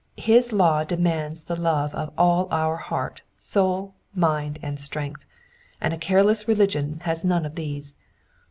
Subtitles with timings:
[0.17, 5.25] His law demands the love of all our heart, soul, mind, and strength;
[5.79, 7.93] and a careless religion has none of these.